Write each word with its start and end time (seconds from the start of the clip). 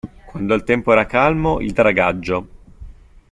Quando 0.25 0.55
il 0.55 0.63
tempo 0.63 0.91
era 0.91 1.05
calmo, 1.05 1.59
il 1.59 1.73
dragaggio. 1.73 2.47